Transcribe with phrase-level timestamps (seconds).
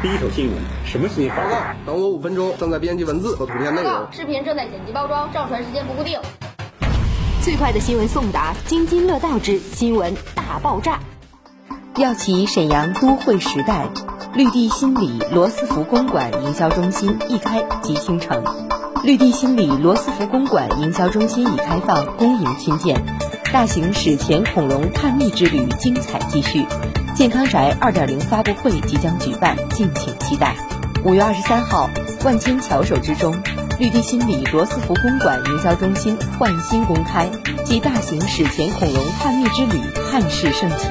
[0.00, 0.54] 第一手新闻，
[0.86, 1.36] 什么新闻？
[1.36, 4.06] 报告，等我五分钟，正在编辑文字和图片内容。
[4.12, 6.20] 视频正在剪辑包装，上传时间不固定。
[7.42, 11.00] 最快的新闻送达，津津乐道之新闻大爆炸。
[11.96, 13.88] 药企沈阳都会时代，
[14.34, 18.44] 绿地新里罗斯福公馆营销中心一开即倾城。
[19.02, 23.04] 绿地新里罗斯福公馆营销中心已开放，恭迎亲见。
[23.52, 26.64] 大型史前恐龙探秘之旅精彩继续，
[27.18, 30.54] 健康宅二点零发布会即将举办，敬请期待。
[31.02, 31.90] 五月二十三号，
[32.24, 33.36] 万千巧手之中，
[33.80, 37.28] 绿地新里罗斯福公馆营销中心焕新公开
[37.64, 40.86] 暨大型史前恐龙探秘之旅汉室盛启，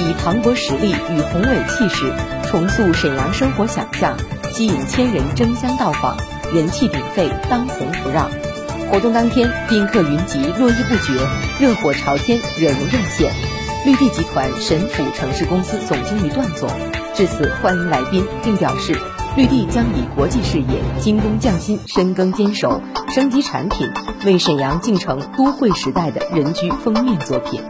[0.00, 2.12] 以磅礴实力与宏伟气势
[2.48, 4.16] 重塑沈阳生活想象，
[4.52, 6.16] 吸引千人争相到访，
[6.54, 8.30] 人气鼎沸，当红不让。
[8.88, 11.18] 活动当天，宾客云集，络绎不绝，
[11.58, 13.55] 热火朝天，惹人艳羡。
[13.86, 16.68] 绿地集团神府城市公司总经理段总
[17.14, 18.98] 致辞欢迎来宾，并表示，
[19.36, 23.88] 绿地将以国际视野、精工匠心、深耕坚守、升级产品，
[24.24, 27.62] 为沈阳敬成都会时代的人居封面作品。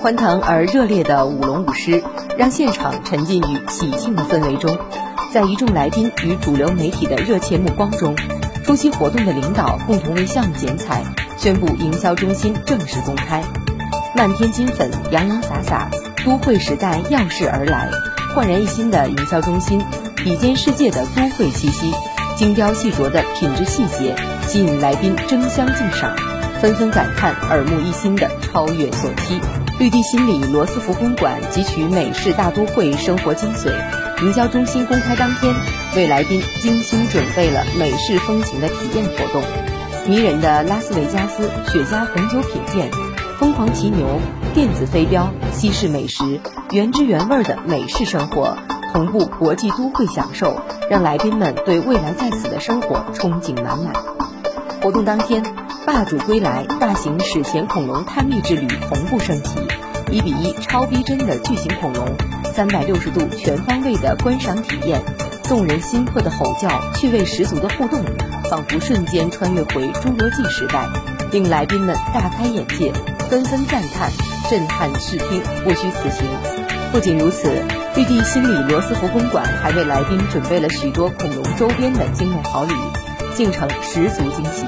[0.00, 2.04] 欢腾而热烈的舞龙舞狮，
[2.38, 4.78] 让现场沉浸于喜庆的氛围中。
[5.32, 8.14] 在一众来宾与主流媒体的热切目光中。
[8.62, 11.02] 出席活动的领导共同为项目剪彩，
[11.36, 13.42] 宣布营销中心正式公开。
[14.18, 15.88] 漫天金粉，洋洋洒洒，
[16.24, 17.88] 都会时代耀世而来，
[18.34, 19.80] 焕然一新的营销中心，
[20.16, 21.92] 比肩世界的都会气息，
[22.36, 24.16] 精雕细琢的品质细节，
[24.48, 26.16] 吸引来宾争相竞赏，
[26.60, 29.40] 纷纷感叹耳目一新的超越所期。
[29.78, 33.72] 绿地新里罗斯福公馆汲取美式大都会生活精髓。
[34.24, 35.54] 营销中心公开当天，
[35.94, 39.44] 为来宾精心准备了美式风情的体验活动，
[40.08, 42.90] 迷人的拉斯维加斯雪茄红酒品鉴，
[43.38, 44.04] 疯狂骑牛、
[44.52, 46.40] 电子飞镖、西式美食，
[46.72, 48.56] 原汁原味的美式生活，
[48.92, 53.94] 同步国际都会享受，让来宾们对未来在此的生活憧憬满满。
[54.82, 55.44] 活动当天，
[55.86, 59.54] 霸主归来，大型史前恐龙探秘之旅同步升级，
[60.10, 62.08] 一比一超逼真的巨型恐龙。
[62.52, 65.00] 三百六十度全方位的观赏体验，
[65.44, 68.00] 动人心魄的吼叫，趣味十足的互动，
[68.50, 70.88] 仿佛瞬间穿越回侏罗纪时代，
[71.30, 72.92] 令来宾们大开眼界，
[73.28, 74.10] 纷纷赞叹，
[74.50, 76.26] 震撼视听，不虚此行。
[76.90, 77.62] 不仅如此，
[77.94, 82.72] 绿地新里罗斯福公馆还为来宾准备了许多恐龙周边的精美好礼，
[83.34, 84.64] 进程十足惊喜。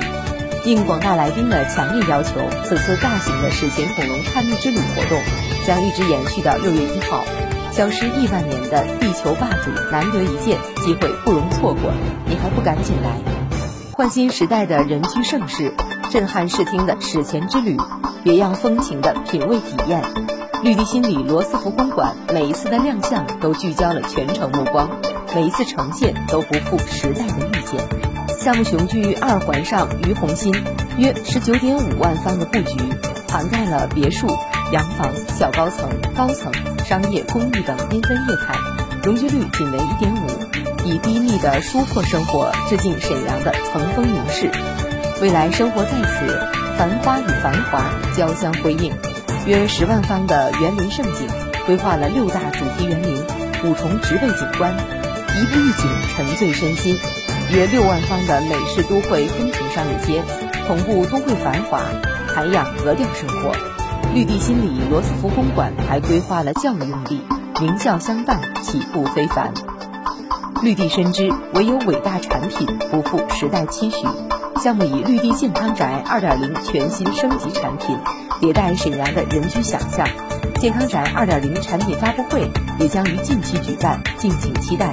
[0.66, 2.32] 应广大来宾的强烈要求，
[2.64, 5.18] 此次大型的史前恐龙探秘之旅活动
[5.66, 7.24] 将一直延续到六月一号。
[7.72, 11.90] 消失亿万年的地球霸主，难得一见，机会不容错过，
[12.26, 13.39] 你还不赶紧来？
[13.92, 15.74] 焕新时代的人居盛世，
[16.10, 17.76] 震撼视听的史前之旅，
[18.22, 20.02] 别样风情的品味体验。
[20.62, 24.88] 绿地心里罗斯福公馆每一次的亮相都聚焦了全城目光，
[25.34, 27.80] 每一次呈现都不负时代的遇见。
[28.38, 30.54] 项目雄踞二环上于洪新，
[30.96, 32.78] 约十九点五万方的布局，
[33.28, 34.26] 涵盖了别墅。
[34.72, 36.52] 洋房、小高层、高层、
[36.84, 38.54] 商业、公寓等缤纷业态，
[39.02, 44.50] 容积率仅为一点五，以低密的疏阔生活致敬沈阳的层峰名士。
[45.20, 46.40] 未来生活在此，
[46.78, 47.84] 繁花与繁华
[48.16, 48.92] 交相辉映。
[49.46, 51.28] 约十万方的园林盛景，
[51.66, 53.16] 规划了六大主题园林、
[53.64, 56.96] 五重植被景观，一步一景沉醉身心。
[57.52, 60.22] 约六万方的美式都会风情商业街，
[60.66, 61.80] 同步都会繁华，
[62.28, 63.52] 涵养格调生活。
[64.14, 67.20] 绿地心里罗斯福公馆还规划了教育用地，
[67.60, 69.52] 名校相伴，起步非凡。
[70.62, 74.06] 绿地深知唯有伟大产品不负时代期许，
[74.62, 77.96] 项目以绿地健康宅2.0全新升级产品，
[78.42, 80.06] 迭代沈阳的人居想象。
[80.58, 82.46] 健康宅2.0产品发布会
[82.78, 84.92] 也将于近期举办，敬请期待。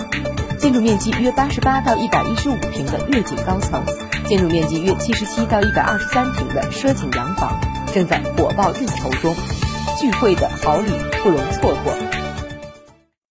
[0.57, 3.83] 建筑面积约88到115平的悦景高层，
[4.25, 7.59] 建筑面积约77到123平的奢景洋房。
[7.93, 9.35] 正在火爆应酬中，
[9.99, 10.91] 聚会的好礼
[11.21, 12.06] 不容错过。